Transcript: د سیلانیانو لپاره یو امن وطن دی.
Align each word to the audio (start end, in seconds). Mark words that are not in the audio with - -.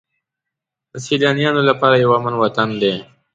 د 0.91 0.93
سیلانیانو 1.05 1.61
لپاره 1.69 1.95
یو 2.03 2.11
امن 2.17 2.33
وطن 2.43 2.69
دی. 2.81 2.93